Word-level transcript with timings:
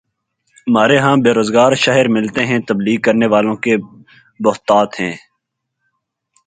ہمارے 0.67 0.97
ہاں 0.97 1.15
بے 1.23 1.31
روزگار 1.33 1.71
شاعر 1.83 2.05
ملتے 2.15 2.41
ہیں، 2.45 2.59
تبلیغ 2.67 2.99
کرنے 3.01 3.27
والوں 3.27 3.55
کی 3.63 3.73
بہتات 4.39 4.89
ہے۔ 4.99 5.11